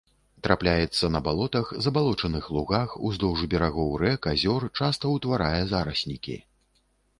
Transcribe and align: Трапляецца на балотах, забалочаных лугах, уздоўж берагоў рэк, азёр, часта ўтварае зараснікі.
Трапляецца 0.45 1.09
на 1.15 1.19
балотах, 1.27 1.65
забалочаных 1.87 2.47
лугах, 2.57 2.97
уздоўж 3.11 3.45
берагоў 3.53 3.95
рэк, 4.05 4.21
азёр, 4.33 4.69
часта 4.83 5.15
ўтварае 5.15 5.63
зараснікі. 5.77 6.43